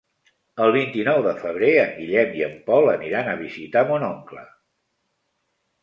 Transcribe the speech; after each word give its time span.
El 0.63 0.71
vint-i-nou 0.75 1.21
de 1.27 1.33
febrer 1.43 1.69
en 1.83 1.93
Guillem 1.99 2.33
i 2.39 2.43
en 2.49 2.57
Pol 2.71 2.91
aniran 2.97 3.33
a 3.35 3.39
visitar 3.45 3.87
mon 3.93 4.11
oncle. 4.13 4.51